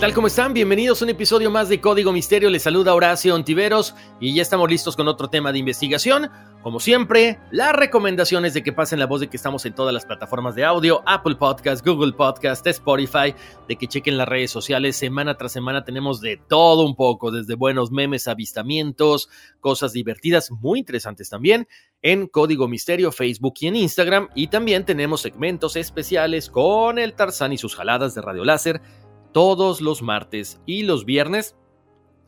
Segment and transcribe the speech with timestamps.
[0.00, 0.14] Tal?
[0.14, 0.54] ¿Cómo están?
[0.54, 2.48] Bienvenidos a un episodio más de Código Misterio.
[2.48, 6.30] Les saluda Horacio Ontiveros y ya estamos listos con otro tema de investigación.
[6.62, 10.06] Como siempre, las recomendaciones de que pasen la voz de que estamos en todas las
[10.06, 13.34] plataformas de audio, Apple Podcast, Google Podcast, Spotify,
[13.68, 14.96] de que chequen las redes sociales.
[14.96, 19.28] Semana tras semana tenemos de todo un poco, desde buenos memes, avistamientos,
[19.60, 21.68] cosas divertidas, muy interesantes también,
[22.00, 24.28] en Código Misterio, Facebook y en Instagram.
[24.34, 28.80] Y también tenemos segmentos especiales con el Tarzán y sus jaladas de radio láser
[29.32, 31.56] todos los martes y los viernes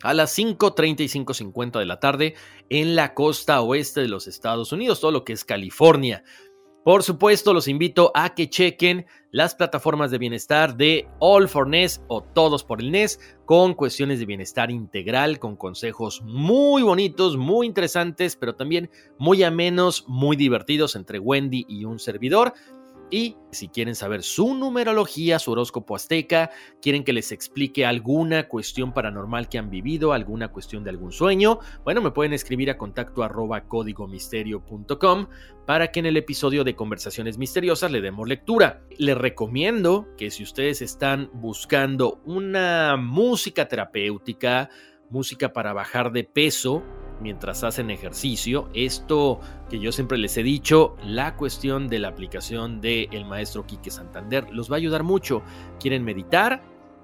[0.02, 2.34] a las 5.30 y 5.50 de la tarde
[2.68, 6.24] en la costa oeste de los Estados Unidos, todo lo que es California.
[6.84, 12.02] Por supuesto, los invito a que chequen las plataformas de bienestar de All for NES
[12.08, 17.68] o Todos por el NES con cuestiones de bienestar integral, con consejos muy bonitos, muy
[17.68, 22.52] interesantes, pero también muy amenos, muy divertidos entre Wendy y un servidor.
[23.12, 26.50] Y si quieren saber su numerología, su horóscopo azteca,
[26.80, 31.58] quieren que les explique alguna cuestión paranormal que han vivido, alguna cuestión de algún sueño,
[31.84, 35.26] bueno, me pueden escribir a contacto arroba códigomisterio.com
[35.66, 38.82] para que en el episodio de Conversaciones Misteriosas le demos lectura.
[38.96, 44.70] Les recomiendo que si ustedes están buscando una música terapéutica,
[45.10, 46.82] música para bajar de peso,
[47.22, 48.68] mientras hacen ejercicio.
[48.74, 49.40] Esto
[49.70, 53.90] que yo siempre les he dicho, la cuestión de la aplicación del el maestro Quique
[53.90, 55.42] Santander los va a ayudar mucho.
[55.80, 56.62] ¿Quieren meditar?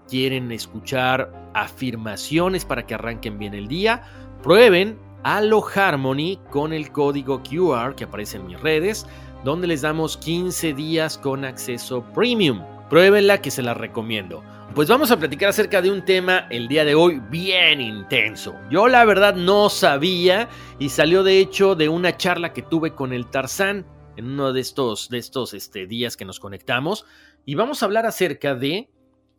[0.09, 4.03] ¿Quieren escuchar afirmaciones para que arranquen bien el día?
[4.43, 9.07] Prueben Halo Harmony con el código QR que aparece en mis redes,
[9.45, 12.63] donde les damos 15 días con acceso premium.
[12.89, 14.43] Pruébenla que se la recomiendo.
[14.79, 18.55] Pues vamos a platicar acerca de un tema el día de hoy bien intenso.
[18.71, 23.13] Yo la verdad no sabía y salió de hecho de una charla que tuve con
[23.13, 23.85] el Tarzán
[24.17, 27.07] en uno de estos, de estos este, días que nos conectamos
[27.45, 28.89] y vamos a hablar acerca de,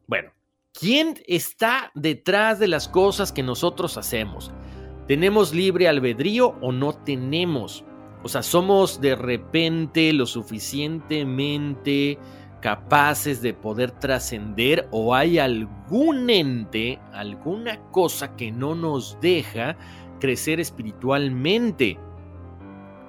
[0.07, 0.33] bueno,
[0.77, 4.51] ¿quién está detrás de las cosas que nosotros hacemos?
[5.07, 7.85] ¿Tenemos libre albedrío o no tenemos?
[8.23, 12.19] O sea, somos de repente lo suficientemente
[12.59, 19.77] capaces de poder trascender o hay algún ente, alguna cosa que no nos deja
[20.19, 21.97] crecer espiritualmente.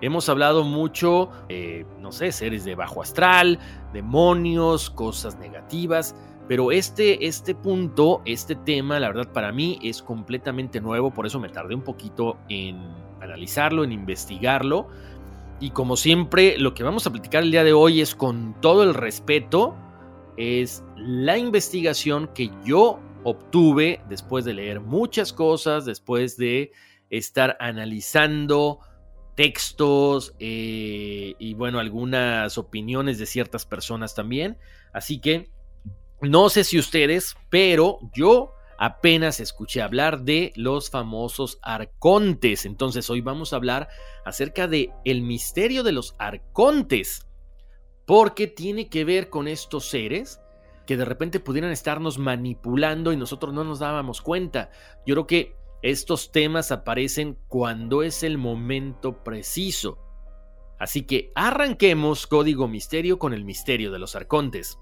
[0.00, 3.58] Hemos hablado mucho, eh, no sé, seres de bajo astral,
[3.92, 6.14] demonios, cosas negativas,
[6.48, 11.38] pero este, este punto, este tema, la verdad para mí es completamente nuevo, por eso
[11.38, 12.80] me tardé un poquito en
[13.20, 14.88] analizarlo, en investigarlo,
[15.60, 18.82] y como siempre, lo que vamos a platicar el día de hoy es con todo
[18.82, 19.76] el respeto,
[20.38, 26.72] es la investigación que yo obtuve después de leer muchas cosas, después de
[27.10, 28.80] estar analizando
[29.34, 34.56] textos eh, y bueno, algunas opiniones de ciertas personas también.
[34.94, 35.50] Así que
[36.22, 42.64] no sé si ustedes, pero yo apenas escuché hablar de los famosos arcontes.
[42.64, 43.88] Entonces hoy vamos a hablar
[44.24, 47.28] acerca de el misterio de los arcontes.
[48.06, 50.40] Porque tiene que ver con estos seres
[50.86, 54.70] que de repente pudieran estarnos manipulando y nosotros no nos dábamos cuenta.
[55.06, 59.98] Yo creo que estos temas aparecen cuando es el momento preciso.
[60.78, 64.78] Así que arranquemos Código Misterio con el misterio de los arcontes.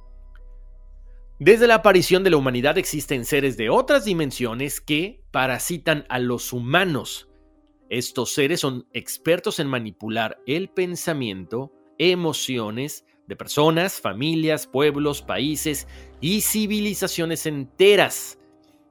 [1.41, 6.53] Desde la aparición de la humanidad existen seres de otras dimensiones que parasitan a los
[6.53, 7.29] humanos.
[7.89, 15.87] Estos seres son expertos en manipular el pensamiento, emociones de personas, familias, pueblos, países
[16.21, 18.41] y civilizaciones enteras.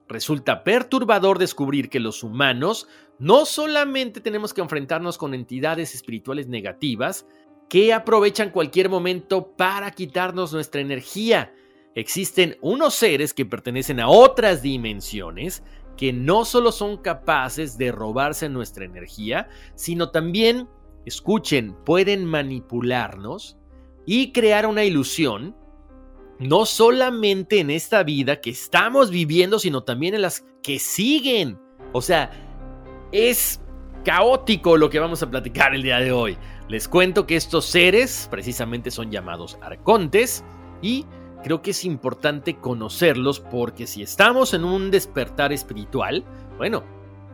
[0.08, 2.88] Resulta perturbador descubrir que los humanos
[3.20, 7.28] no solamente tenemos que enfrentarnos con entidades espirituales negativas
[7.68, 11.52] que aprovechan cualquier momento para quitarnos nuestra energía.
[11.98, 15.64] Existen unos seres que pertenecen a otras dimensiones
[15.98, 20.70] que no solo son capaces de robarse nuestra energía, sino también,
[21.08, 23.58] escuchen, pueden manipularnos
[24.06, 25.56] y crear una ilusión,
[26.38, 31.60] no solamente en esta vida que estamos viviendo, sino también en las que siguen.
[31.94, 32.30] O sea,
[33.12, 33.60] es
[34.06, 36.38] caótico lo que vamos a platicar el día de hoy.
[36.70, 40.44] Les cuento que estos seres precisamente son llamados arcontes
[40.84, 41.08] y
[41.44, 46.24] creo que es importante conocerlos porque si estamos en un despertar espiritual,
[46.58, 46.84] bueno,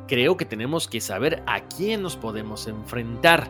[0.08, 3.50] creo que tenemos que saber a quién nos podemos enfrentar.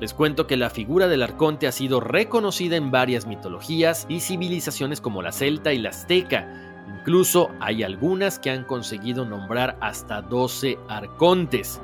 [0.00, 5.00] Les cuento que la figura del arconte ha sido reconocida en varias mitologías y civilizaciones
[5.00, 6.72] como la celta y la azteca,
[7.02, 11.80] Incluso hay algunas que han conseguido nombrar hasta 12 arcontes.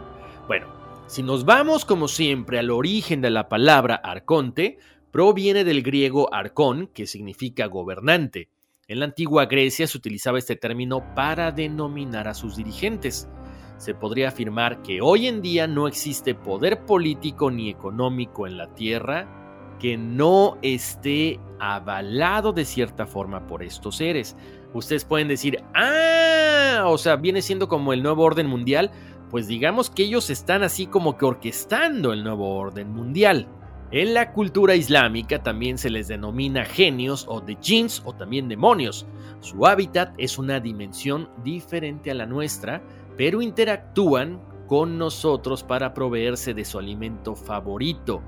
[0.47, 0.67] Bueno,
[1.07, 4.79] si nos vamos como siempre al origen de la palabra arconte,
[5.11, 8.49] proviene del griego arcón, que significa gobernante.
[8.87, 13.29] En la antigua Grecia se utilizaba este término para denominar a sus dirigentes.
[13.77, 18.75] Se podría afirmar que hoy en día no existe poder político ni económico en la
[18.75, 19.35] Tierra
[19.79, 24.37] que no esté avalado de cierta forma por estos seres
[24.73, 28.91] ustedes pueden decir, ah, o sea, viene siendo como el nuevo orden mundial,
[29.31, 33.49] pues digamos que ellos están así como que orquestando el nuevo orden mundial.
[33.91, 39.07] En la cultura islámica también se les denomina genios o de jinns o también demonios.
[39.41, 42.83] Su hábitat es una dimensión diferente a la nuestra,
[43.17, 48.23] pero interactúan con nosotros para proveerse de su alimento favorito,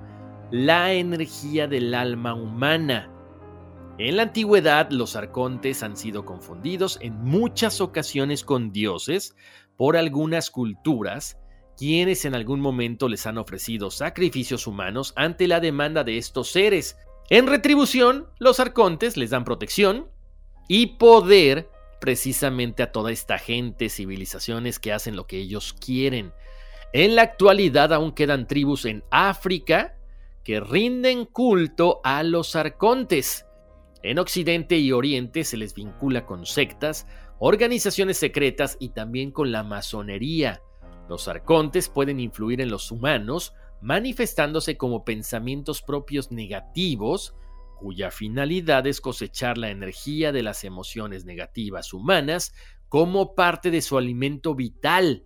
[0.51, 3.11] la energía del alma humana.
[3.99, 9.37] En la antigüedad, los arcontes han sido confundidos en muchas ocasiones con dioses
[9.77, 11.40] por algunas culturas,
[11.81, 16.99] quienes en algún momento les han ofrecido sacrificios humanos ante la demanda de estos seres.
[17.31, 20.11] En retribución, los arcontes les dan protección
[20.69, 26.35] y poder precisamente a toda esta gente, civilizaciones que hacen lo que ellos quieren.
[26.93, 29.97] En la actualidad aún quedan tribus en África
[30.45, 33.47] que rinden culto a los arcontes.
[34.03, 37.07] En Occidente y Oriente se les vincula con sectas,
[37.39, 40.61] organizaciones secretas y también con la masonería.
[41.11, 43.53] Los arcontes pueden influir en los humanos,
[43.83, 47.35] manifestándose como pensamientos propios negativos,
[47.81, 52.55] cuya finalidad es cosechar la energía de las emociones negativas humanas
[52.89, 55.25] como parte de su alimento vital.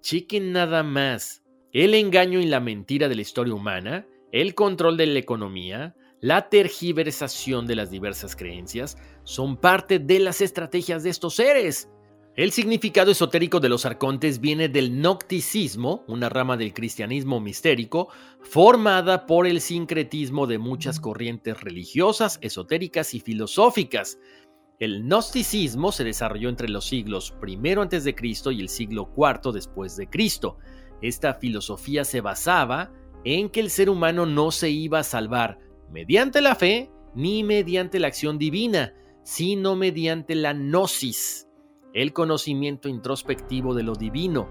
[0.00, 1.44] Chequen nada más.
[1.70, 6.48] El engaño y la mentira de la historia humana, el control de la economía, la
[6.48, 11.90] tergiversación de las diversas creencias son parte de las estrategias de estos seres.
[12.38, 18.10] El significado esotérico de los arcontes viene del nocticismo, una rama del cristianismo mistérico,
[18.42, 24.20] formada por el sincretismo de muchas corrientes religiosas, esotéricas y filosóficas.
[24.78, 28.14] El gnosticismo se desarrolló entre los siglos I a.C.
[28.52, 30.58] y el siglo IV después de Cristo.
[31.02, 32.92] Esta filosofía se basaba
[33.24, 35.58] en que el ser humano no se iba a salvar
[35.90, 41.47] mediante la fe ni mediante la acción divina, sino mediante la gnosis,
[42.02, 44.48] el conocimiento introspectivo de lo divino.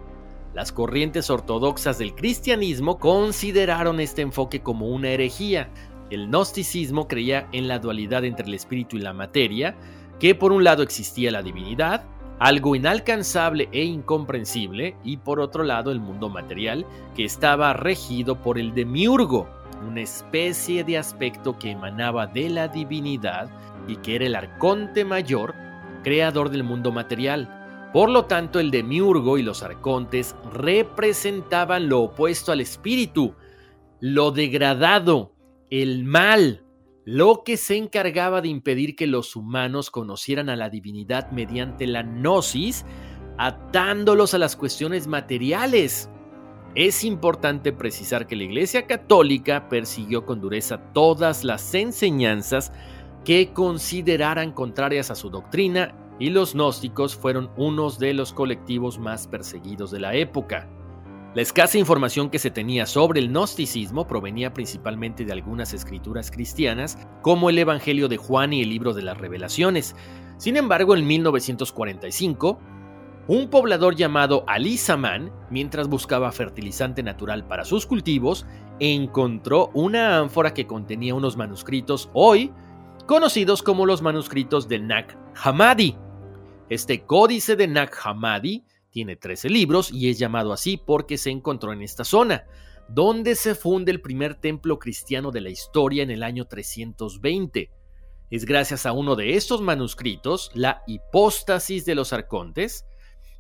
[0.54, 5.70] Las corrientes ortodoxas del cristianismo consideraron este enfoque como una herejía.
[6.10, 9.78] El gnosticismo creía en la dualidad entre el espíritu y la materia,
[10.20, 12.04] que por un lado existía la divinidad,
[12.38, 16.86] algo inalcanzable e incomprensible, y por otro lado el mundo material,
[17.16, 19.48] que estaba regido por el demiurgo,
[19.88, 23.50] una especie de aspecto que emanaba de la divinidad
[23.88, 25.56] y que era el arconte mayor,
[26.08, 27.90] creador del mundo material.
[27.92, 33.36] Por lo tanto, el demiurgo y los arcontes representaban lo opuesto al espíritu,
[34.00, 35.36] lo degradado,
[35.70, 36.64] el mal,
[37.04, 42.04] lo que se encargaba de impedir que los humanos conocieran a la divinidad mediante la
[42.04, 42.86] gnosis,
[43.38, 46.10] atándolos a las cuestiones materiales.
[46.74, 52.72] Es importante precisar que la Iglesia Católica persiguió con dureza todas las enseñanzas
[53.28, 59.28] que consideraran contrarias a su doctrina y los gnósticos fueron unos de los colectivos más
[59.28, 60.70] perseguidos de la época.
[61.36, 66.98] La escasa información que se tenía sobre el gnosticismo provenía principalmente de algunas escrituras cristianas,
[67.22, 69.94] como el Evangelio de Juan y el libro de las Revelaciones.
[70.38, 72.58] Sin embargo, en 1945,
[73.28, 78.46] un poblador llamado Ali Saman, mientras buscaba fertilizante natural para sus cultivos,
[78.80, 82.54] encontró una ánfora que contenía unos manuscritos hoy
[83.08, 85.96] conocidos como los manuscritos de Nag Hammadi.
[86.70, 91.72] Este códice de Nag Hammadi tiene 13 libros y es llamado así porque se encontró
[91.72, 92.46] en esta zona,
[92.90, 97.72] donde se funde el primer templo cristiano de la historia en el año 320.
[98.30, 102.86] Es gracias a uno de estos manuscritos, la hipóstasis de los arcontes,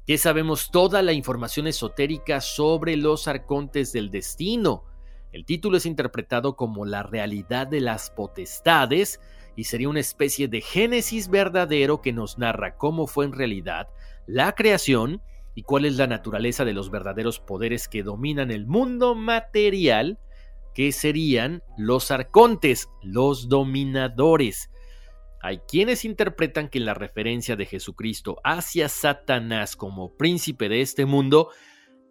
[0.05, 4.85] que sabemos toda la información esotérica sobre los arcontes del destino.
[5.33, 9.19] El título es interpretado como la realidad de las potestades
[9.57, 13.89] y sería una especie de génesis verdadero que nos narra cómo fue en realidad
[14.27, 15.21] la creación
[15.55, 20.19] y cuál es la naturaleza de los verdaderos poderes que dominan el mundo material,
[20.75, 24.69] que serían los arcontes, los dominadores.
[25.41, 31.49] Hay quienes interpretan que la referencia de Jesucristo hacia Satanás como príncipe de este mundo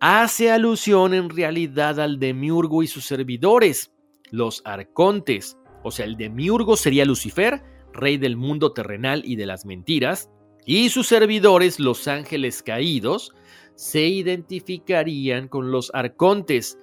[0.01, 3.93] hace alusión en realidad al demiurgo y sus servidores,
[4.33, 5.57] los arcontes.
[5.87, 7.63] O sea, el demiurgo sería Lucifer,
[7.93, 10.33] rey del mundo terrenal y de las mentiras,
[10.65, 13.33] y sus servidores, los ángeles caídos,
[13.77, 16.77] se identificarían con los arcontes,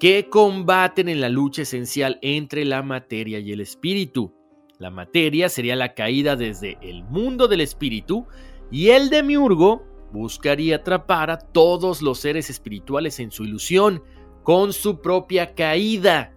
[0.00, 4.34] que combaten en la lucha esencial entre la materia y el espíritu.
[4.80, 8.26] La materia sería la caída desde el mundo del espíritu
[8.72, 14.02] y el demiurgo buscaría atrapar a todos los seres espirituales en su ilusión
[14.42, 16.34] con su propia caída.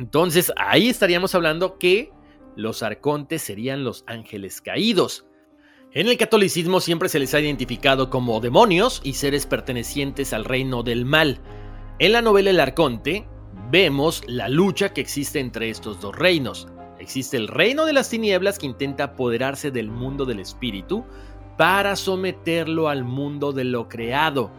[0.00, 2.10] Entonces ahí estaríamos hablando que
[2.56, 5.26] los arcontes serían los ángeles caídos.
[5.92, 10.82] En el catolicismo siempre se les ha identificado como demonios y seres pertenecientes al reino
[10.82, 11.42] del mal.
[11.98, 13.28] En la novela El Arconte
[13.70, 16.66] vemos la lucha que existe entre estos dos reinos.
[16.98, 21.04] Existe el reino de las tinieblas que intenta apoderarse del mundo del espíritu
[21.58, 24.50] para someterlo al mundo de lo creado.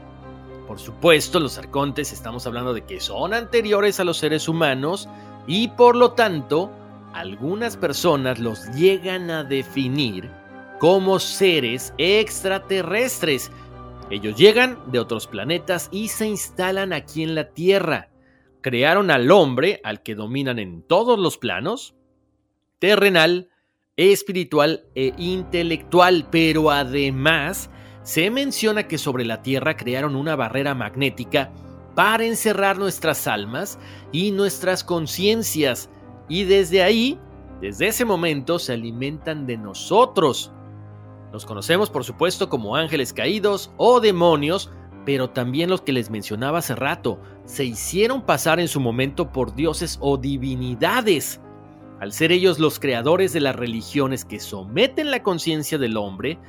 [0.68, 5.10] Por supuesto, los arcontes estamos hablando de que son anteriores a los seres humanos
[5.48, 6.72] y por lo tanto,
[7.14, 10.30] algunas personas los llegan a definir
[10.80, 13.52] como seres extraterrestres.
[14.10, 18.10] Ellos llegan de otros planetas y se instalan aquí en la Tierra.
[18.62, 21.96] Crearon al hombre, al que dominan en todos los planos,
[22.80, 23.50] terrenal,
[23.96, 27.70] espiritual e intelectual, pero además
[28.04, 31.52] se menciona que sobre la Tierra crearon una barrera magnética
[32.02, 33.78] para encerrar nuestras almas
[34.12, 35.88] y nuestras conciencias,
[36.28, 37.20] y desde ahí,
[37.62, 40.52] desde ese momento, se alimentan de nosotros.
[41.32, 44.72] Los conocemos, por supuesto, como ángeles caídos o demonios,
[45.06, 49.54] pero también los que les mencionaba hace rato, se hicieron pasar en su momento por
[49.54, 51.40] dioses o divinidades
[52.00, 56.40] al ser ellos los creadores de las religiones que someten la conciencia del hombre,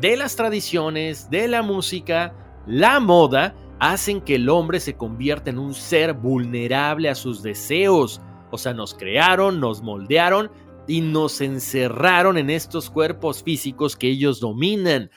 [0.00, 2.32] de las tradiciones, de la música,
[2.66, 8.20] la moda, hacen que el hombre se convierta en un ser vulnerable a sus deseos.
[8.52, 10.52] O sea, nos crearon, nos moldearon
[10.86, 15.10] y nos encerraron en estos cuerpos físicos que ellos dominan.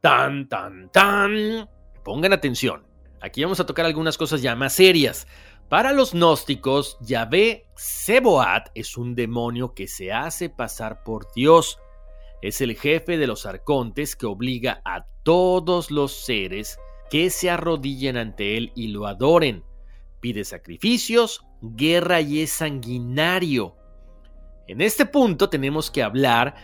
[0.00, 1.70] Tan, tan, tan.
[2.02, 2.84] Pongan atención.
[3.20, 5.28] Aquí vamos a tocar algunas cosas ya más serias.
[5.68, 11.78] Para los gnósticos, Yahvé Seboat es un demonio que se hace pasar por Dios.
[12.42, 16.76] Es el jefe de los arcontes que obliga a todos los seres
[17.10, 19.64] que se arrodillen ante él y lo adoren.
[20.20, 23.76] Pide sacrificios, guerra y es sanguinario.
[24.68, 26.54] En este punto tenemos que hablar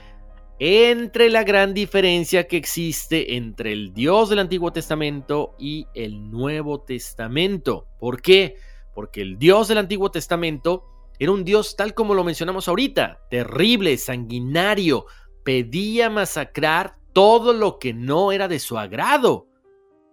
[0.58, 6.80] entre la gran diferencia que existe entre el Dios del Antiguo Testamento y el Nuevo
[6.80, 7.88] Testamento.
[7.98, 8.56] ¿Por qué?
[8.96, 10.86] porque el Dios del Antiguo Testamento
[11.18, 15.04] era un Dios tal como lo mencionamos ahorita, terrible, sanguinario,
[15.44, 19.48] pedía masacrar todo lo que no era de su agrado.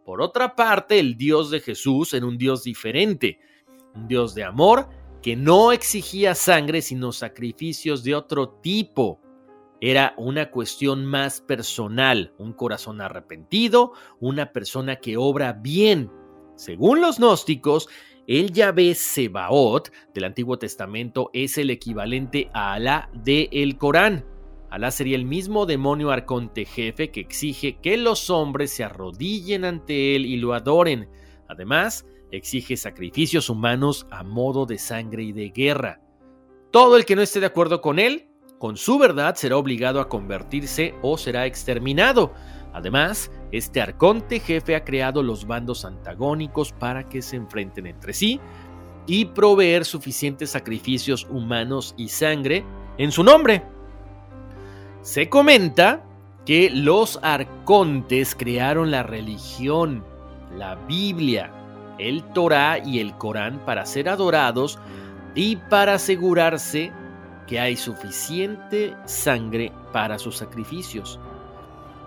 [0.05, 3.39] Por otra parte, el Dios de Jesús era un Dios diferente,
[3.95, 4.89] un Dios de amor
[5.21, 9.21] que no exigía sangre sino sacrificios de otro tipo.
[9.79, 16.11] Era una cuestión más personal, un corazón arrepentido, una persona que obra bien.
[16.55, 17.89] Según los gnósticos,
[18.27, 24.25] el Yahvé Sebaot del Antiguo Testamento es el equivalente a Alá del el Corán.
[24.73, 30.15] Alá sería el mismo demonio arconte jefe que exige que los hombres se arrodillen ante
[30.15, 31.09] él y lo adoren.
[31.47, 36.01] Además, exige sacrificios humanos a modo de sangre y de guerra.
[36.71, 40.09] Todo el que no esté de acuerdo con él, con su verdad, será obligado a
[40.09, 42.33] convertirse o será exterminado.
[42.73, 48.39] Además, este arconte jefe ha creado los bandos antagónicos para que se enfrenten entre sí
[49.05, 52.65] y proveer suficientes sacrificios humanos y sangre
[52.97, 53.72] en su nombre.
[55.03, 56.01] Se comenta
[56.45, 60.05] que los arcontes crearon la religión,
[60.57, 61.51] la Biblia,
[61.99, 64.79] el Torah y el Corán para ser adorados
[65.35, 66.93] y para asegurarse
[67.47, 71.19] que hay suficiente sangre para sus sacrificios.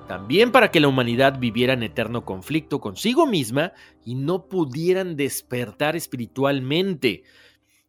[0.08, 3.72] También para que la humanidad viviera en eterno conflicto consigo misma
[4.06, 7.24] y no pudieran despertar espiritualmente.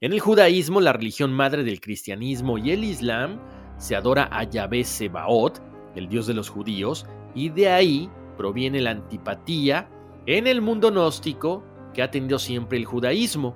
[0.01, 3.39] En el judaísmo, la religión madre del cristianismo y el islam,
[3.77, 5.62] se adora a Yahvé Sebaot,
[5.96, 7.05] el dios de los judíos,
[7.36, 9.89] y de ahí proviene la antipatía
[10.25, 13.55] en el mundo gnóstico que ha siempre el judaísmo.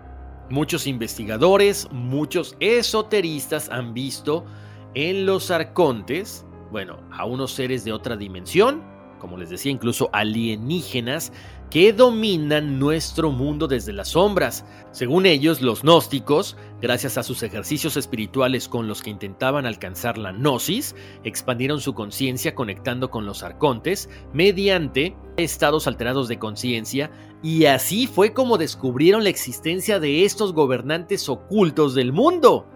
[0.50, 4.46] Muchos investigadores, muchos esoteristas han visto
[4.94, 8.82] en los arcontes bueno, a unos seres de otra dimensión,
[9.20, 11.32] como les decía, incluso alienígenas,
[11.72, 14.66] que dominan nuestro mundo desde las sombras.
[14.92, 20.34] Según ellos, los gnósticos, gracias a sus ejercicios espirituales con los que intentaban alcanzar la
[20.34, 27.10] gnosis, expandieron su conciencia conectando con los arcontes mediante estados alterados de conciencia
[27.42, 32.68] y así fue como descubrieron la existencia de estos gobernantes ocultos del mundo.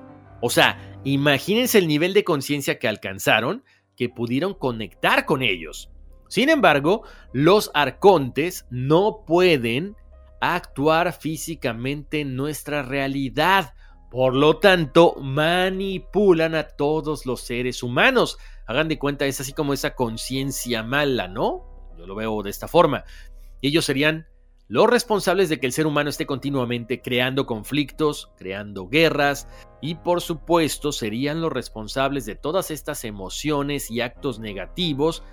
[0.42, 3.66] O sea, imagínense el nivel de conciencia que alcanzaron
[3.98, 5.90] que pudieron conectar con ellos.
[6.36, 9.96] Sin embargo, los arcontes no pueden
[10.42, 13.74] actuar físicamente en nuestra realidad.
[14.12, 18.38] Por lo tanto, manipulan a todos los seres humanos.
[18.68, 21.64] Hagan de cuenta, es así como esa conciencia mala, ¿no?
[21.98, 23.06] Yo lo veo de esta forma.
[23.62, 24.28] Ellos serían
[24.68, 29.48] los responsables de que el ser humano esté continuamente creando conflictos, creando guerras,
[29.80, 35.24] y por supuesto serían los responsables de todas estas emociones y actos negativos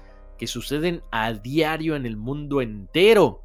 [0.47, 3.43] suceden a diario en el mundo entero.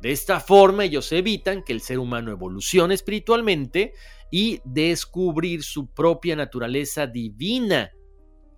[0.00, 3.92] De esta forma ellos evitan que el ser humano evolucione espiritualmente
[4.30, 7.90] y descubrir su propia naturaleza divina.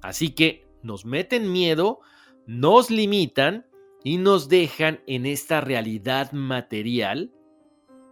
[0.00, 2.00] Así que nos meten miedo,
[2.46, 3.66] nos limitan
[4.04, 7.32] y nos dejan en esta realidad material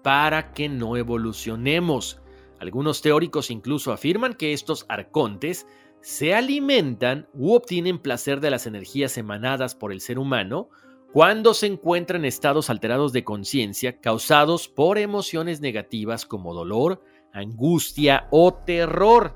[0.03, 2.21] para que no evolucionemos.
[2.59, 5.67] Algunos teóricos incluso afirman que estos arcontes
[6.01, 10.69] se alimentan u obtienen placer de las energías emanadas por el ser humano
[11.13, 18.29] cuando se encuentran en estados alterados de conciencia causados por emociones negativas como dolor, angustia
[18.31, 19.35] o terror.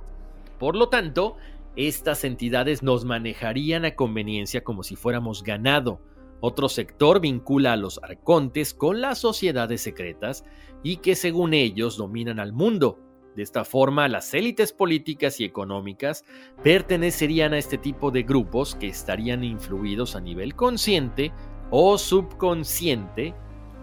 [0.58, 1.36] Por lo tanto,
[1.76, 6.00] estas entidades nos manejarían a conveniencia como si fuéramos ganado,
[6.46, 10.44] otro sector vincula a los arcontes con las sociedades secretas
[10.82, 12.98] y que según ellos dominan al mundo.
[13.36, 16.24] De esta forma, las élites políticas y económicas
[16.62, 21.32] pertenecerían a este tipo de grupos que estarían influidos a nivel consciente
[21.70, 23.34] o subconsciente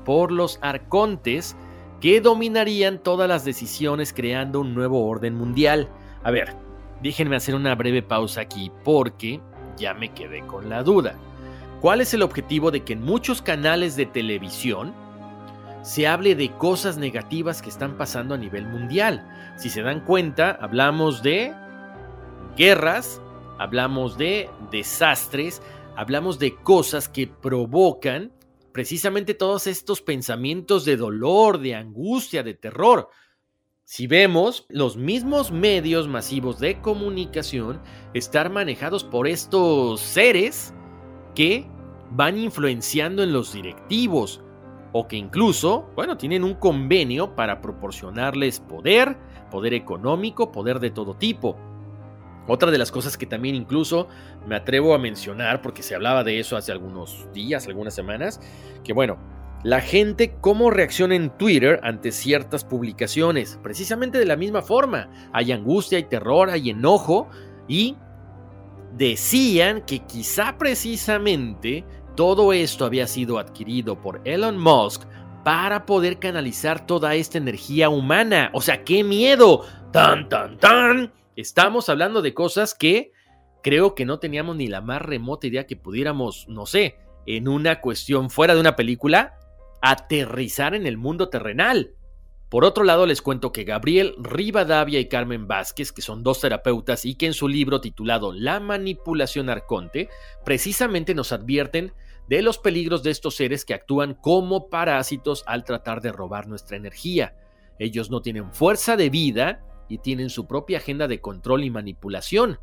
[0.05, 1.57] por los arcontes
[1.99, 5.89] que dominarían todas las decisiones creando un nuevo orden mundial.
[6.23, 6.55] A ver,
[7.03, 9.41] déjenme hacer una breve pausa aquí porque
[9.77, 11.15] ya me quedé con la duda.
[11.81, 14.93] ¿Cuál es el objetivo de que en muchos canales de televisión
[15.83, 19.27] se hable de cosas negativas que están pasando a nivel mundial?
[19.57, 21.53] Si se dan cuenta, hablamos de
[22.55, 23.21] guerras,
[23.57, 25.61] hablamos de desastres,
[25.95, 28.31] hablamos de cosas que provocan
[28.71, 33.09] precisamente todos estos pensamientos de dolor, de angustia, de terror.
[33.83, 37.81] Si vemos, los mismos medios masivos de comunicación
[38.13, 40.73] están manejados por estos seres
[41.35, 41.67] que
[42.11, 44.41] van influenciando en los directivos
[44.91, 49.17] o que incluso, bueno, tienen un convenio para proporcionarles poder,
[49.49, 51.57] poder económico, poder de todo tipo.
[52.47, 54.07] Otra de las cosas que también incluso
[54.47, 58.41] me atrevo a mencionar, porque se hablaba de eso hace algunos días, algunas semanas,
[58.83, 59.17] que bueno,
[59.63, 65.09] la gente cómo reacciona en Twitter ante ciertas publicaciones, precisamente de la misma forma.
[65.33, 67.29] Hay angustia, hay terror, hay enojo
[67.67, 67.95] y
[68.97, 75.03] decían que quizá precisamente todo esto había sido adquirido por Elon Musk
[75.43, 78.51] para poder canalizar toda esta energía humana.
[78.53, 79.65] O sea, qué miedo.
[79.91, 81.13] Tan, tan, tan.
[81.35, 83.11] Estamos hablando de cosas que
[83.63, 87.81] creo que no teníamos ni la más remota idea que pudiéramos, no sé, en una
[87.81, 89.35] cuestión fuera de una película,
[89.81, 91.95] aterrizar en el mundo terrenal.
[92.51, 97.05] Por otro lado, les cuento que Gabriel Rivadavia y Carmen Vázquez, que son dos terapeutas
[97.05, 100.09] y que en su libro titulado La manipulación arconte,
[100.43, 101.93] precisamente nos advierten
[102.27, 106.75] de los peligros de estos seres que actúan como parásitos al tratar de robar nuestra
[106.75, 107.37] energía.
[107.79, 112.59] Ellos no tienen fuerza de vida y tienen su propia agenda de control y manipulación,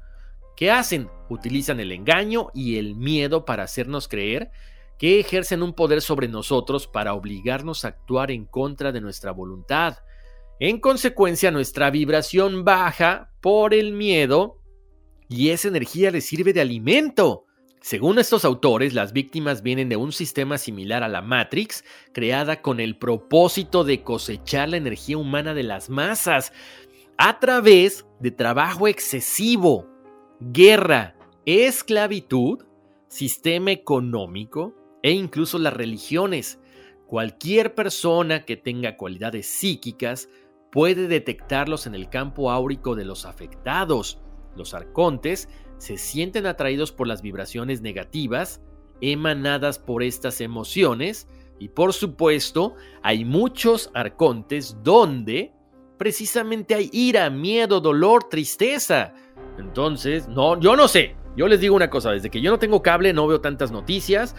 [0.59, 1.09] ¿Qué hacen?
[1.29, 4.51] Utilizan el engaño y el miedo para hacernos creer
[4.99, 9.99] que ejercen un poder sobre nosotros para obligarnos a actuar en contra de nuestra voluntad.
[10.61, 14.61] En consecuencia, nuestra vibración baja por el miedo
[15.29, 17.45] y esa energía les sirve de alimento.
[17.81, 22.81] Según estos autores, las víctimas vienen de un sistema similar a la Matrix, creada con
[22.81, 26.53] el propósito de cosechar la energía humana de las masas
[27.19, 29.87] a través de trabajo excesivo,
[30.41, 31.15] guerra,
[31.47, 32.65] esclavitud,
[33.07, 36.59] sistema económico e incluso las religiones.
[37.07, 40.29] Cualquier persona que tenga cualidades psíquicas
[40.71, 44.21] puede detectarlos en el campo áurico de los afectados.
[44.57, 48.61] Los arcontes se sienten atraídos por las vibraciones negativas
[49.01, 55.53] emanadas por estas emociones y por supuesto hay muchos arcontes donde
[55.97, 59.13] precisamente hay ira, miedo, dolor, tristeza.
[59.59, 61.17] Entonces, no, yo no sé.
[61.37, 64.35] Yo les digo una cosa, desde que yo no tengo cable no veo tantas noticias,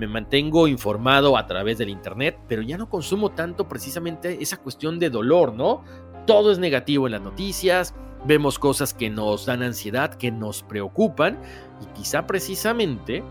[0.00, 4.98] me mantengo informado a través del Internet, pero ya no consumo tanto precisamente esa cuestión
[4.98, 5.84] de dolor, ¿no?
[6.26, 11.38] Todo es negativo en las noticias, vemos cosas que nos dan ansiedad, que nos preocupan,
[11.82, 13.22] y quizá precisamente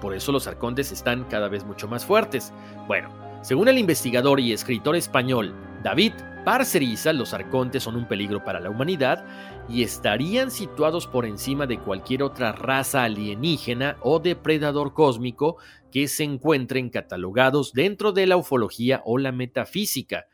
[0.00, 2.52] por eso los arcontes están cada vez mucho más fuertes.
[2.86, 3.08] Bueno,
[3.42, 6.12] según el investigador y escritor español David
[6.44, 9.24] Parceriza, los arcontes son un peligro para la humanidad
[9.68, 15.56] y estarían situados por encima de cualquier otra raza alienígena o depredador cósmico
[15.90, 20.26] que se encuentren catalogados dentro de la ufología o la metafísica.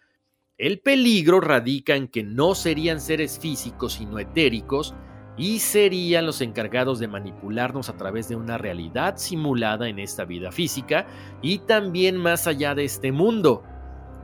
[0.57, 4.95] El peligro radica en que no serían seres físicos sino etéricos
[5.37, 10.51] y serían los encargados de manipularnos a través de una realidad simulada en esta vida
[10.51, 11.07] física
[11.43, 13.62] y también más allá de este mundo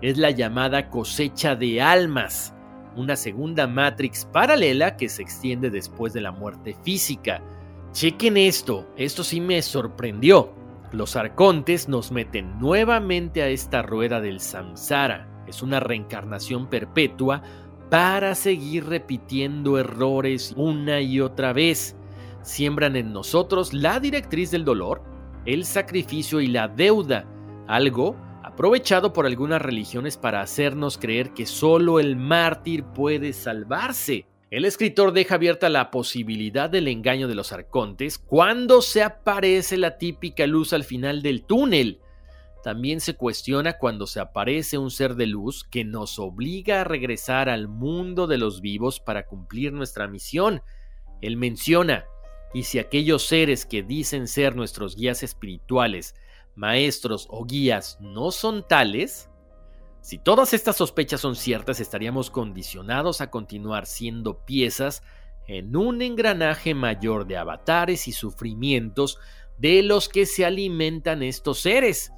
[0.03, 2.54] es la llamada cosecha de almas,
[2.97, 7.43] una segunda Matrix paralela que se extiende después de la muerte física.
[7.93, 10.53] Chequen esto, esto sí me sorprendió.
[10.93, 15.29] Los arcontes nos meten nuevamente a esta rueda del samsara.
[15.47, 17.43] Es una reencarnación perpetua
[17.91, 21.97] para seguir repitiendo errores una y otra vez.
[22.43, 25.03] Siembran en nosotros la directriz del dolor,
[25.47, 27.25] el sacrificio y la deuda,
[27.67, 28.17] algo
[28.55, 34.27] aprovechado por algunas religiones para hacernos creer que solo el mártir puede salvarse.
[34.49, 39.99] El escritor deja abierta la posibilidad del engaño de los arcontes cuando se aparece la
[39.99, 41.99] típica luz al final del túnel.
[42.63, 47.49] También se cuestiona cuando se aparece un ser de luz que nos obliga a regresar
[47.49, 50.63] al mundo de los vivos para cumplir nuestra misión.
[51.21, 52.05] Él menciona,
[52.55, 56.15] y si aquellos seres que dicen ser nuestros guías espirituales
[56.55, 59.31] maestros o guías no son tales,
[60.05, 65.03] si todas estas sospechas son ciertas, estaríamos condicionados a continuar siendo piezas
[65.47, 69.19] en un engranaje mayor de avatares y sufrimientos
[69.57, 72.13] de los que se alimentan estos seres.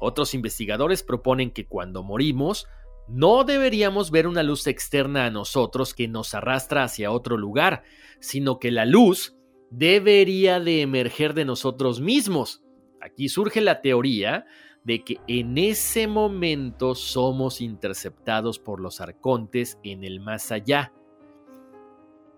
[0.00, 2.66] Otros investigadores proponen que cuando morimos,
[3.06, 7.82] no deberíamos ver una luz externa a nosotros que nos arrastra hacia otro lugar,
[8.18, 9.36] sino que la luz
[9.70, 12.63] debería de emerger de nosotros mismos.
[13.04, 14.46] Aquí surge la teoría
[14.82, 20.90] de que en ese momento somos interceptados por los arcontes en el más allá.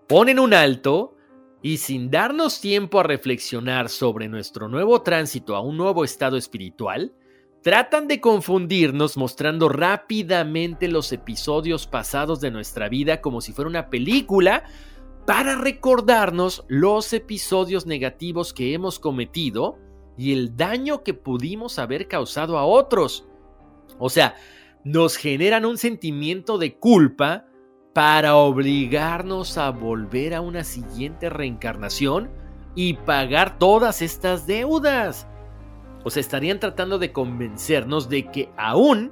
[0.07, 1.15] Ponen un alto
[1.61, 7.13] y sin darnos tiempo a reflexionar sobre nuestro nuevo tránsito a un nuevo estado espiritual,
[7.63, 13.89] tratan de confundirnos mostrando rápidamente los episodios pasados de nuestra vida como si fuera una
[13.89, 14.65] película
[15.25, 19.77] para recordarnos los episodios negativos que hemos cometido
[20.17, 23.27] y el daño que pudimos haber causado a otros.
[23.99, 24.35] O sea,
[24.83, 27.45] nos generan un sentimiento de culpa
[27.93, 32.29] para obligarnos a volver a una siguiente reencarnación
[32.75, 35.27] y pagar todas estas deudas.
[36.03, 39.11] O sea, estarían tratando de convencernos de que aún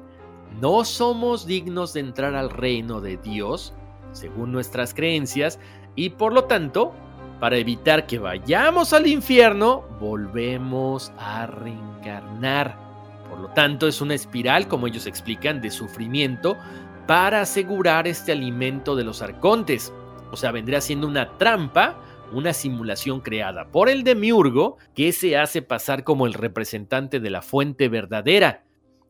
[0.61, 3.73] no somos dignos de entrar al reino de Dios,
[4.11, 5.59] según nuestras creencias,
[5.95, 6.93] y por lo tanto
[7.39, 12.77] para evitar que vayamos al infierno, volvemos a reencarnar.
[13.29, 16.57] Por lo tanto, es una espiral, como ellos explican, de sufrimiento
[17.07, 19.93] para asegurar este alimento de los arcontes.
[20.31, 21.95] O sea, vendría siendo una trampa,
[22.31, 27.41] una simulación creada por el demiurgo que se hace pasar como el representante de la
[27.41, 28.63] fuente verdadera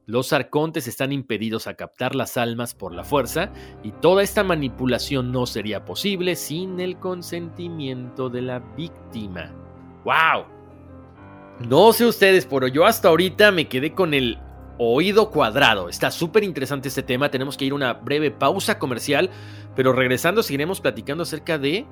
[0.05, 3.51] los arcontes están impedidos a captar las almas por la fuerza
[3.83, 9.51] y toda esta manipulación no sería posible sin el consentimiento de la víctima.
[10.03, 10.45] ¡Wow!
[11.67, 14.37] No sé ustedes, pero yo hasta ahorita me quedé con el
[14.77, 15.89] oído cuadrado.
[15.89, 17.31] Está súper interesante este tema.
[17.31, 19.29] Tenemos que ir a una breve pausa comercial,
[19.75, 21.85] pero regresando seguiremos platicando acerca de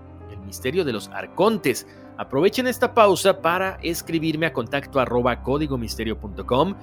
[0.53, 1.87] misterio de los arcontes.
[2.17, 6.75] Aprovechen esta pausa para escribirme a contacto arroba códigomisterio.com.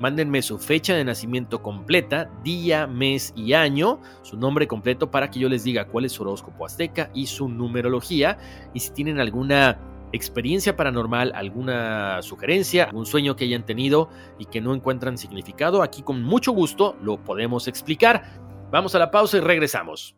[0.00, 5.40] Mándenme su fecha de nacimiento completa, día, mes y año, su nombre completo para que
[5.40, 8.38] yo les diga cuál es su horóscopo azteca y su numerología.
[8.74, 9.78] Y si tienen alguna
[10.12, 14.08] experiencia paranormal, alguna sugerencia, algún sueño que hayan tenido
[14.38, 18.22] y que no encuentran significado, aquí con mucho gusto lo podemos explicar.
[18.70, 20.17] Vamos a la pausa y regresamos.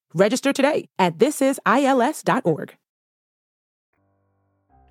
[0.13, 2.77] Register today at thisisils.org.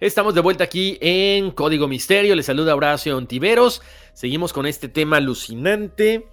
[0.00, 2.34] Estamos de vuelta aquí en Código Misterio.
[2.34, 3.82] Les saluda Horacio Ontiveros.
[4.14, 6.26] Seguimos con este tema alucinante.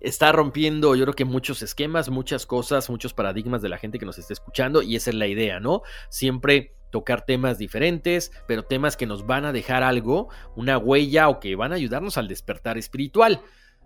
[0.00, 4.04] Está rompiendo, yo creo que muchos esquemas, muchas cosas, muchos paradigmas de la gente que
[4.04, 4.82] nos está escuchando.
[4.82, 5.82] Y esa es la idea, ¿no?
[6.08, 11.38] Siempre tocar temas diferentes, pero temas que nos van a dejar algo, una huella o
[11.38, 13.40] que van a ayudarnos al despertar espiritual.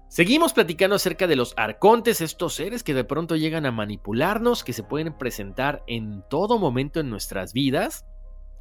[0.08, 4.72] Seguimos platicando acerca de los arcontes, estos seres que de pronto llegan a manipularnos, que
[4.72, 8.06] se pueden presentar en todo momento en nuestras vidas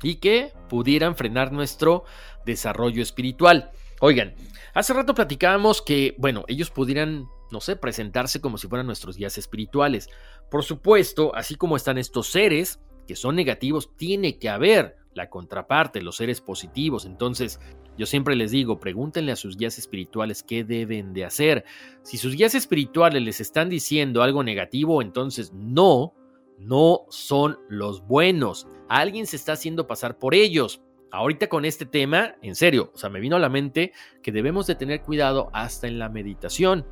[0.03, 2.03] y que pudieran frenar nuestro
[2.45, 3.71] desarrollo espiritual.
[4.01, 4.35] Oigan,
[4.73, 9.37] hace rato platicábamos que, bueno, ellos pudieran, no sé, presentarse como si fueran nuestros guías
[9.37, 10.09] espirituales.
[10.51, 16.01] Por supuesto, así como están estos seres que son negativos, tiene que haber la contraparte,
[16.01, 17.05] los seres positivos.
[17.05, 17.59] Entonces,
[17.97, 21.65] yo siempre les digo, pregúntenle a sus guías espirituales qué deben de hacer.
[22.03, 26.13] Si sus guías espirituales les están diciendo algo negativo, entonces no,
[26.59, 28.67] no son los buenos.
[28.87, 30.81] Alguien se está haciendo pasar por ellos.
[31.11, 34.67] Ahorita con este tema, en serio, o sea, me vino a la mente que debemos
[34.67, 36.85] de tener cuidado hasta en la meditación,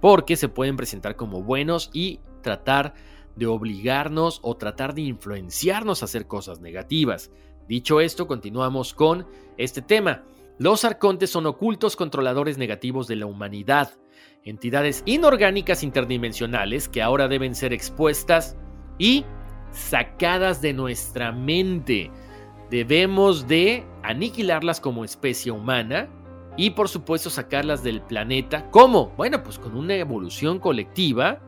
[0.00, 2.94] porque se pueden presentar como buenos y tratar
[3.36, 7.30] de obligarnos o tratar de influenciarnos a hacer cosas negativas.
[7.68, 10.22] Dicho esto, continuamos con este tema.
[10.58, 13.92] Los arcontes son ocultos controladores negativos de la humanidad,
[14.44, 18.56] entidades inorgánicas interdimensionales que ahora deben ser expuestas
[18.98, 19.24] y
[19.72, 22.10] sacadas de nuestra mente.
[22.70, 26.08] Debemos de aniquilarlas como especie humana
[26.56, 28.70] y por supuesto sacarlas del planeta.
[28.70, 29.12] ¿Cómo?
[29.16, 31.40] Bueno, pues con una evolución colectiva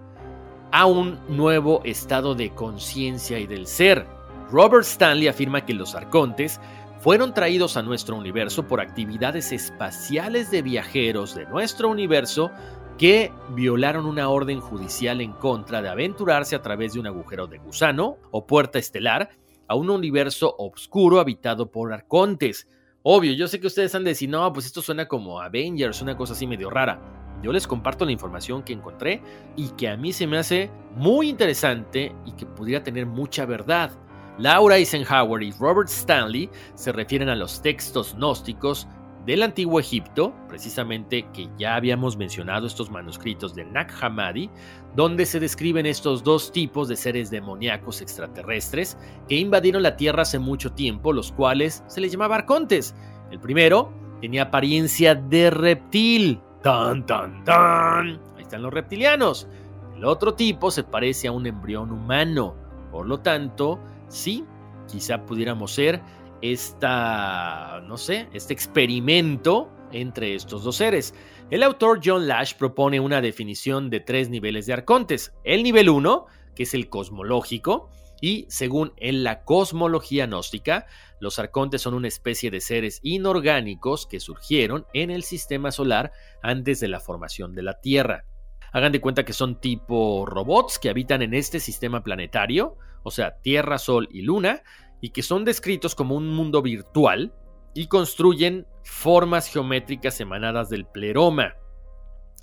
[0.72, 4.13] a un nuevo estado de conciencia y del ser.
[4.54, 6.60] Robert Stanley afirma que los arcontes
[7.00, 12.52] fueron traídos a nuestro universo por actividades espaciales de viajeros de nuestro universo
[12.96, 17.58] que violaron una orden judicial en contra de aventurarse a través de un agujero de
[17.58, 19.30] gusano o puerta estelar
[19.66, 22.68] a un universo oscuro habitado por arcontes.
[23.02, 26.16] Obvio, yo sé que ustedes han de decir, no, pues esto suena como Avengers, una
[26.16, 27.00] cosa así medio rara.
[27.42, 29.20] Yo les comparto la información que encontré
[29.56, 33.90] y que a mí se me hace muy interesante y que pudiera tener mucha verdad.
[34.38, 38.88] Laura Eisenhower y Robert Stanley se refieren a los textos gnósticos
[39.26, 44.50] del antiguo Egipto, precisamente que ya habíamos mencionado estos manuscritos de Nag Hammadi,
[44.94, 50.38] donde se describen estos dos tipos de seres demoníacos extraterrestres que invadieron la Tierra hace
[50.38, 52.94] mucho tiempo, los cuales se les llamaba arcontes.
[53.30, 56.40] El primero tenía apariencia de reptil.
[56.62, 58.20] ¡Tan, tan, tan!
[58.36, 59.48] Ahí están los reptilianos.
[59.96, 62.54] El otro tipo se parece a un embrión humano.
[62.90, 63.80] Por lo tanto,
[64.14, 64.44] sí,
[64.90, 66.00] quizá pudiéramos ser
[66.40, 71.14] esta, no sé, este experimento entre estos dos seres.
[71.50, 75.32] El autor John Lash propone una definición de tres niveles de arcontes.
[75.44, 80.86] El nivel 1, que es el cosmológico, y según en la cosmología gnóstica,
[81.20, 86.80] los arcontes son una especie de seres inorgánicos que surgieron en el sistema solar antes
[86.80, 88.24] de la formación de la Tierra.
[88.74, 93.40] Hagan de cuenta que son tipo robots que habitan en este sistema planetario, o sea,
[93.40, 94.64] Tierra, Sol y Luna,
[95.00, 97.32] y que son descritos como un mundo virtual
[97.72, 101.54] y construyen formas geométricas emanadas del pleroma.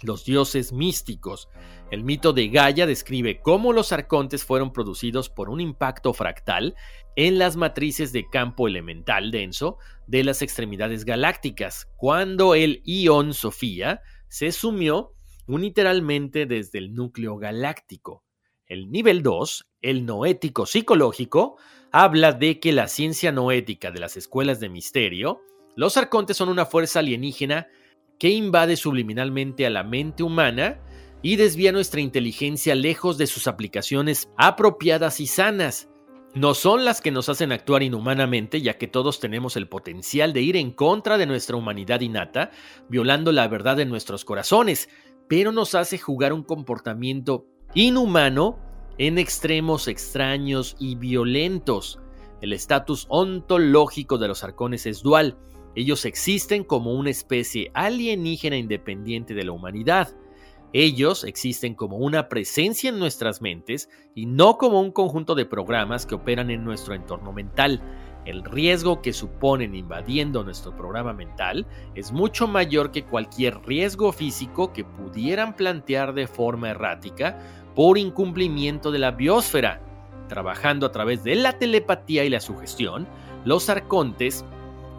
[0.04, 1.50] Los dioses místicos.
[1.92, 6.76] El mito de Gaia describe cómo los arcontes fueron producidos por un impacto fractal
[7.18, 14.02] en las matrices de campo elemental denso de las extremidades galácticas, cuando el ion Sofía
[14.30, 15.14] se sumió
[15.52, 18.24] unilateralmente desde el núcleo galáctico.
[18.66, 21.58] El nivel 2, el noético psicológico,
[21.92, 25.42] habla de que la ciencia noética de las escuelas de misterio,
[25.76, 27.68] los arcontes son una fuerza alienígena
[28.18, 30.80] que invade subliminalmente a la mente humana
[31.22, 35.90] y desvía nuestra inteligencia lejos de sus aplicaciones apropiadas y sanas.
[36.34, 40.42] no son las que nos hacen actuar inhumanamente, ya que todos tenemos el potencial de
[40.42, 42.52] ir en contra de nuestra humanidad innata,
[42.88, 44.88] violando la verdad de nuestros corazones,
[45.32, 48.60] pero nos hace jugar un comportamiento inhumano
[48.98, 52.02] en extremos extraños y violentos.
[52.42, 55.38] El estatus ontológico de los arcones es dual.
[55.74, 60.14] Ellos existen como una especie alienígena independiente de la humanidad.
[60.74, 66.06] Ellos existen como una presencia en nuestras mentes y no como un conjunto de programas
[66.06, 67.82] que operan en nuestro entorno mental.
[68.26, 74.74] El riesgo que suponen invadiendo nuestro programa mental es mucho mayor que cualquier riesgo físico
[74.74, 77.40] que pudieran plantear de forma errática
[77.76, 79.82] por incumplimiento de la biosfera.
[80.28, 83.08] Trabajando a través de la telepatía y la sugestión,
[83.44, 84.46] los arcontes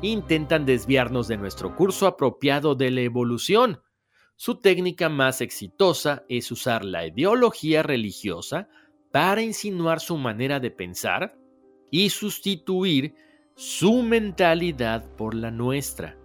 [0.03, 3.81] intentan desviarnos de nuestro curso apropiado de la evolución
[4.37, 8.69] su técnica más exitosa es usar la ideología religiosa
[9.13, 11.39] para insinuar su manera de pensar
[11.93, 13.15] y sustituir
[13.55, 16.19] su mentalidad por la nuestra.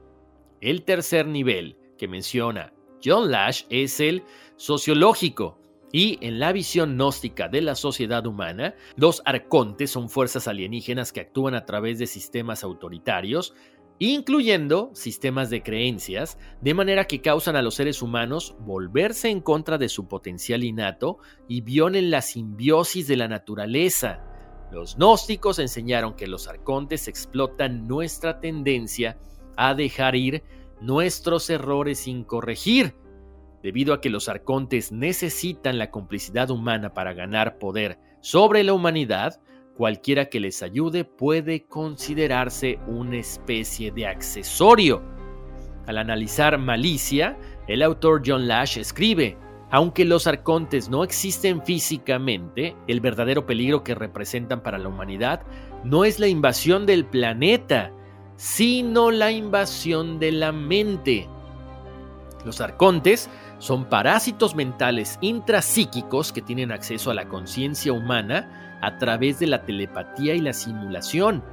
[0.60, 4.24] El tercer nivel que menciona John Lash es el
[4.56, 5.60] sociológico,
[5.92, 11.22] y en la visión gnóstica de la sociedad humana, los arcontes son fuerzas alienígenas que
[11.22, 13.54] actúan a través de sistemas autoritarios
[14.00, 19.78] incluyendo sistemas de creencias, de manera que causan a los seres humanos volverse en contra
[19.78, 24.37] de su potencial innato y violen la simbiosis de la naturaleza.
[24.72, 29.18] Los gnósticos enseñaron que los arcontes explotan nuestra tendencia
[29.56, 30.44] a dejar ir
[30.82, 32.96] nuestros errores sin corregir.
[33.64, 39.42] Debido a que los arcontes necesitan la complicidad humana para ganar poder sobre la humanidad,
[39.76, 45.02] cualquiera que les ayude puede considerarse una especie de accesorio.
[45.88, 49.38] Al analizar malicia, el autor John Lash escribe,
[49.70, 55.42] aunque los arcontes no existen físicamente, el verdadero peligro que representan para la humanidad
[55.84, 57.92] no es la invasión del planeta,
[58.38, 61.28] sino la invasión de la mente.
[62.46, 69.40] Los arcontes son parásitos mentales intrapsíquicos que tienen acceso a la conciencia humana a través
[69.40, 71.44] de la telepatía y la simulación.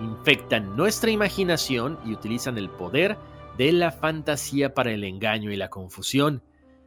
[0.00, 3.16] Infectan nuestra imaginación y utilizan el poder
[3.56, 6.42] de la fantasía para el engaño y la confusión.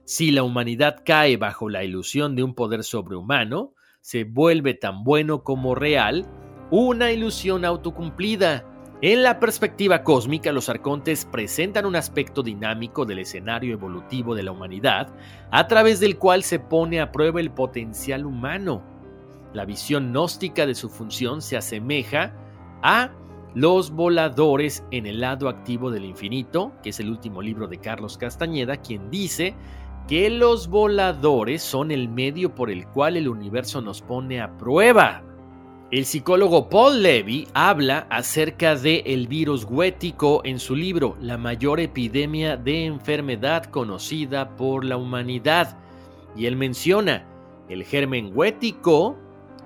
[0.08, 5.44] Si la humanidad cae bajo la ilusión de un poder sobrehumano, se vuelve tan bueno
[5.44, 6.26] como real,
[6.72, 8.64] una ilusión autocumplida.
[9.02, 14.54] En la perspectiva cósmica, los arcontes presentan un aspecto dinámico del escenario evolutivo de la
[14.54, 15.14] humanidad,
[15.52, 18.82] a través del cual se pone a prueba el potencial humano.
[19.52, 22.34] La visión gnóstica de su función se asemeja
[22.82, 23.12] a
[23.56, 28.18] Los voladores en el lado activo del infinito, que es el último libro de Carlos
[28.18, 29.56] Castañeda, quien dice
[30.08, 35.22] que los voladores son el medio por el cual el universo nos pone a prueba.
[35.92, 41.82] El psicólogo Paul Levy habla acerca del el virus huético en su libro La mayor
[41.82, 45.78] epidemia de enfermedad conocida por la humanidad.
[46.38, 47.26] Y él menciona,
[47.68, 49.18] el germen huético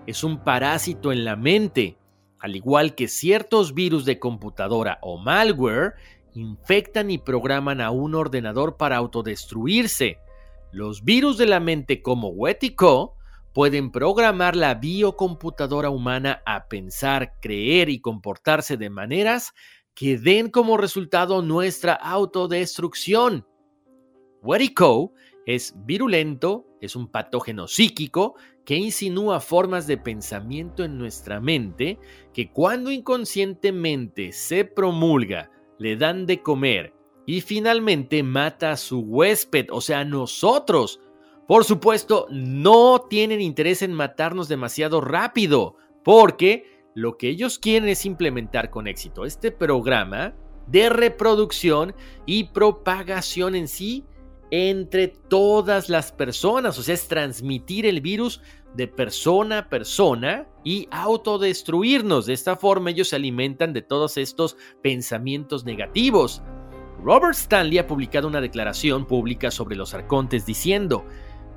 [0.08, 1.98] es un parásito en la mente,
[2.40, 5.94] al igual que ciertos virus de computadora o malware
[6.34, 10.18] infectan y programan a un ordenador para autodestruirse.
[10.72, 13.18] Los virus de la mente como Wetico
[13.54, 19.54] pueden programar la biocomputadora humana a pensar, creer y comportarse de maneras
[19.94, 23.46] que den como resultado nuestra autodestrucción.
[24.42, 25.14] Wetico
[25.46, 32.00] es virulento, es un patógeno psíquico que insinúa formas de pensamiento en nuestra mente
[32.34, 36.94] que cuando inconscientemente se promulga, le dan de comer
[37.26, 41.00] y finalmente mata a su huésped, o sea, nosotros.
[41.48, 48.06] Por supuesto, no tienen interés en matarnos demasiado rápido, porque lo que ellos quieren es
[48.06, 50.36] implementar con éxito este programa
[50.68, 54.06] de reproducción y propagación en sí
[54.52, 58.42] entre todas las personas, o sea, es transmitir el virus
[58.76, 62.26] de persona a persona y autodestruirnos.
[62.26, 66.42] De esta forma ellos se alimentan de todos estos pensamientos negativos.
[67.04, 71.06] Robert Stanley ha publicado una declaración pública sobre los arcontes diciendo,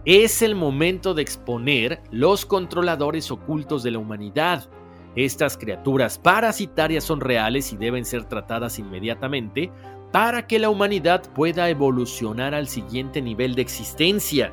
[0.06, 4.68] es el momento de exponer los controladores ocultos de la humanidad.
[5.16, 9.70] Estas criaturas parasitarias son reales y deben ser tratadas inmediatamente
[10.12, 14.52] para que la humanidad pueda evolucionar al siguiente nivel de existencia.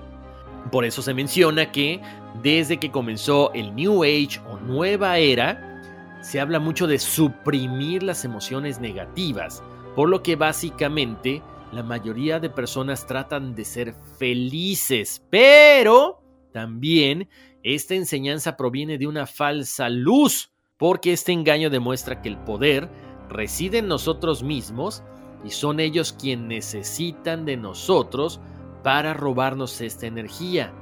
[0.72, 2.02] Por eso se menciona que
[2.44, 8.26] desde que comenzó el New Age o nueva era, se habla mucho de suprimir las
[8.26, 9.64] emociones negativas,
[9.96, 16.22] por lo que básicamente la mayoría de personas tratan de ser felices, pero
[16.52, 17.30] también
[17.64, 22.90] esta enseñanza proviene de una falsa luz, porque este engaño demuestra que el poder
[23.30, 25.04] reside en nosotros mismos
[25.46, 28.40] y son ellos quienes necesitan de nosotros
[28.84, 30.74] para robarnos esta energía.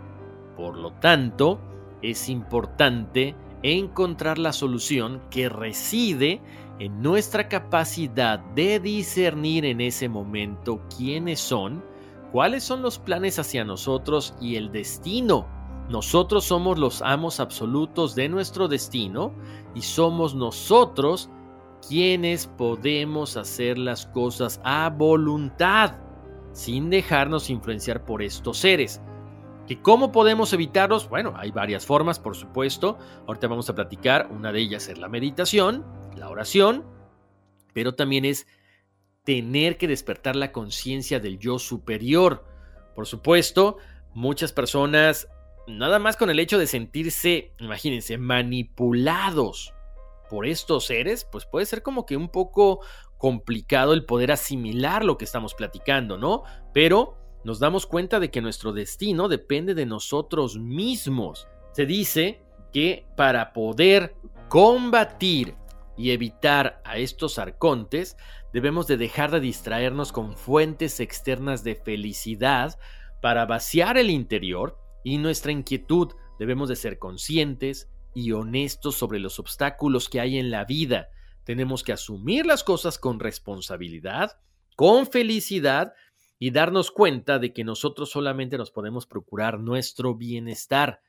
[0.56, 1.60] Por lo tanto,
[2.02, 6.42] es importante encontrar la solución que reside
[6.80, 11.84] en nuestra capacidad de discernir en ese momento quiénes son,
[12.32, 15.46] cuáles son los planes hacia nosotros y el destino.
[15.90, 19.34] Nosotros somos los amos absolutos de nuestro destino
[19.76, 21.30] y somos nosotros
[21.88, 25.96] quienes podemos hacer las cosas a voluntad,
[26.54, 29.02] sin dejarnos influenciar por estos seres.
[29.68, 31.08] ¿Y cómo podemos evitarlos?
[31.10, 32.98] Bueno, hay varias formas, por supuesto.
[33.28, 34.28] Ahorita vamos a platicar.
[34.32, 35.86] Una de ellas es la meditación,
[36.20, 36.86] la oración,
[37.74, 38.48] pero también es
[39.24, 42.46] tener que despertar la conciencia del yo superior.
[42.96, 43.78] Por supuesto,
[44.14, 45.28] muchas personas,
[45.68, 49.74] nada más con el hecho de sentirse, imagínense, manipulados
[50.30, 52.82] por estos seres, pues puede ser como que un poco
[53.18, 56.44] complicado el poder asimilar lo que estamos platicando, ¿no?
[56.74, 61.48] Pero nos damos cuenta de que nuestro destino depende de nosotros mismos.
[61.74, 62.42] Se dice
[62.72, 64.16] que para poder
[64.50, 65.56] combatir
[66.00, 68.16] y evitar a estos arcontes,
[68.54, 72.80] debemos de dejar de distraernos con fuentes externas de felicidad
[73.22, 79.40] para vaciar el interior y nuestra inquietud debemos de ser conscientes y honestos sobre los
[79.40, 81.10] obstáculos que hay en la vida.
[81.44, 84.40] Tenemos que asumir las cosas con responsabilidad,
[84.78, 85.92] con felicidad
[86.40, 91.02] y darnos cuenta de que nosotros solamente nos podemos procurar nuestro bienestar.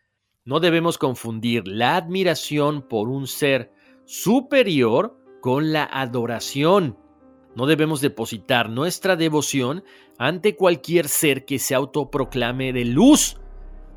[0.45, 3.71] No debemos confundir la admiración por un ser
[4.11, 6.99] superior con la adoración.
[7.55, 9.85] No debemos depositar nuestra devoción
[10.19, 13.37] ante cualquier ser que se autoproclame de luz.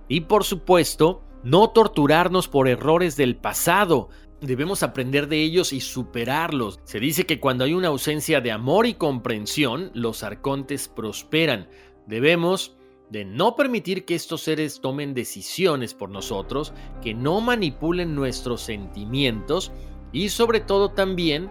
[0.07, 4.09] Y por supuesto, no torturarnos por errores del pasado.
[4.39, 6.79] Debemos aprender de ellos y superarlos.
[6.83, 11.69] Se dice que cuando hay una ausencia de amor y comprensión, los arcontes prosperan.
[12.05, 12.77] Debemos
[13.09, 19.71] de no permitir que estos seres tomen decisiones por nosotros, que no manipulen nuestros sentimientos
[20.13, 21.49] y sobre todo también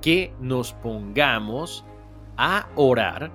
[0.00, 1.84] que nos pongamos
[2.36, 3.30] a orar,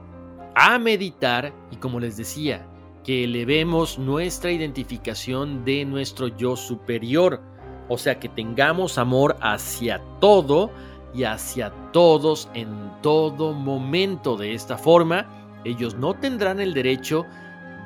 [0.55, 2.65] a meditar y como les decía,
[3.03, 7.41] que elevemos nuestra identificación de nuestro yo superior.
[7.87, 10.69] O sea, que tengamos amor hacia todo
[11.13, 12.69] y hacia todos en
[13.01, 14.37] todo momento.
[14.37, 15.25] De esta forma,
[15.63, 17.25] ellos no tendrán el derecho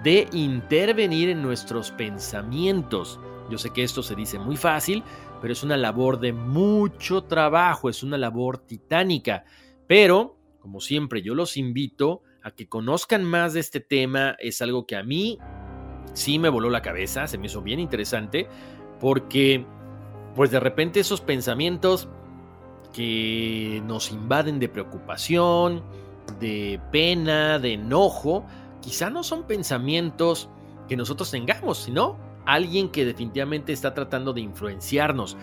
[0.04, 3.20] de intervenir en nuestros pensamientos.
[3.50, 5.04] Yo sé que esto se dice muy fácil,
[5.44, 9.44] pero es una labor de mucho trabajo, es una labor titánica.
[9.88, 14.38] Pero, como siempre, yo los invito a que conozcan más de este tema.
[14.40, 15.38] Es algo que a mí
[16.14, 18.48] sí me voló la cabeza, se me hizo bien interesante,
[19.02, 19.66] porque
[20.34, 22.08] pues de repente esos pensamientos
[22.94, 25.84] que nos invaden de preocupación,
[26.40, 28.46] de pena, de enojo,
[28.80, 30.50] quizá no son pensamientos
[30.88, 35.38] que nosotros tengamos, sino alguien que definitivamente está tratando de influenciarnos.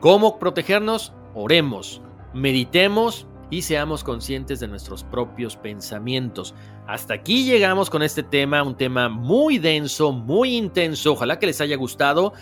[0.00, 1.12] ¿Cómo protegernos?
[1.34, 2.02] Oremos,
[2.34, 6.54] meditemos y seamos conscientes de nuestros propios pensamientos.
[6.86, 11.12] Hasta aquí llegamos con este tema, un tema muy denso, muy intenso.
[11.12, 12.32] Ojalá que les haya gustado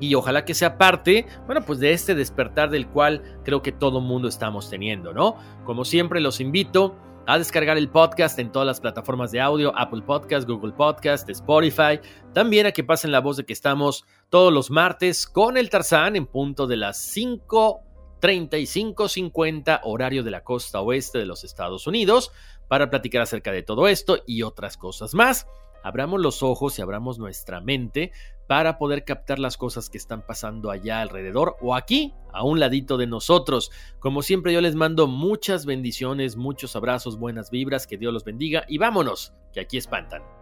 [0.00, 4.00] y ojalá que sea parte, bueno, pues de este despertar del cual creo que todo
[4.00, 5.36] mundo estamos teniendo, ¿no?
[5.64, 6.96] Como siempre los invito
[7.26, 12.00] a descargar el podcast en todas las plataformas de audio, Apple Podcast, Google Podcast, Spotify,
[12.32, 16.16] también a que pasen la voz de que estamos todos los martes con el Tarzán
[16.16, 17.80] en punto de las 5
[18.20, 22.30] 3550 horario de la costa oeste de los Estados Unidos
[22.68, 25.46] para platicar acerca de todo esto y otras cosas más.
[25.82, 28.12] Abramos los ojos y abramos nuestra mente
[28.46, 32.96] para poder captar las cosas que están pasando allá alrededor o aquí, a un ladito
[32.96, 33.70] de nosotros.
[33.98, 38.64] Como siempre yo les mando muchas bendiciones, muchos abrazos, buenas vibras, que Dios los bendiga
[38.68, 40.41] y vámonos, que aquí espantan.